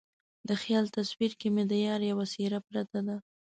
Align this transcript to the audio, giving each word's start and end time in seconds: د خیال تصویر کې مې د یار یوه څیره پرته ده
د 0.47 0.49
خیال 0.61 0.85
تصویر 0.97 1.31
کې 1.39 1.47
مې 1.53 1.63
د 1.71 1.73
یار 1.85 2.01
یوه 2.11 2.25
څیره 2.33 2.59
پرته 2.67 2.99
ده 3.07 3.15